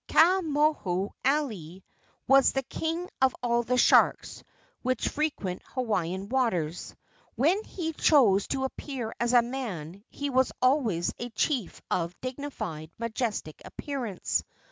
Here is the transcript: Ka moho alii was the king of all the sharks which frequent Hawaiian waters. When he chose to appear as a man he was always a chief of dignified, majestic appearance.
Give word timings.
Ka 0.07 0.41
moho 0.41 1.11
alii 1.23 1.83
was 2.27 2.53
the 2.53 2.63
king 2.63 3.07
of 3.21 3.35
all 3.43 3.61
the 3.61 3.77
sharks 3.77 4.43
which 4.81 5.07
frequent 5.09 5.61
Hawaiian 5.63 6.27
waters. 6.27 6.95
When 7.35 7.63
he 7.63 7.93
chose 7.93 8.47
to 8.47 8.63
appear 8.63 9.13
as 9.19 9.33
a 9.33 9.43
man 9.43 10.03
he 10.09 10.31
was 10.31 10.51
always 10.59 11.13
a 11.19 11.29
chief 11.29 11.83
of 11.91 12.19
dignified, 12.19 12.89
majestic 12.97 13.61
appearance. 13.63 14.43